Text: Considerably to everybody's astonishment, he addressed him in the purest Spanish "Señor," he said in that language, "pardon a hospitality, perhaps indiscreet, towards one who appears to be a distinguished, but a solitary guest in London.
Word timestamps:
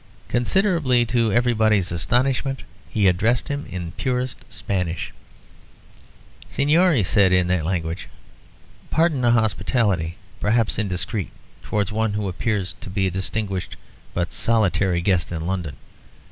Considerably 0.29 1.05
to 1.05 1.31
everybody's 1.31 1.91
astonishment, 1.91 2.63
he 2.89 3.05
addressed 3.07 3.49
him 3.49 3.67
in 3.69 3.85
the 3.85 3.91
purest 3.91 4.43
Spanish 4.51 5.13
"Señor," 6.51 6.95
he 6.95 7.03
said 7.03 7.31
in 7.31 7.45
that 7.49 7.65
language, 7.67 8.09
"pardon 8.89 9.23
a 9.23 9.29
hospitality, 9.29 10.17
perhaps 10.39 10.79
indiscreet, 10.79 11.29
towards 11.61 11.91
one 11.91 12.13
who 12.13 12.27
appears 12.27 12.73
to 12.81 12.89
be 12.89 13.05
a 13.05 13.11
distinguished, 13.11 13.77
but 14.15 14.29
a 14.29 14.31
solitary 14.31 15.01
guest 15.01 15.31
in 15.31 15.45
London. 15.45 15.75